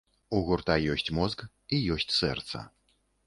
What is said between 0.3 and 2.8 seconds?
У гурта ёсць мозг і ёсць сэрца.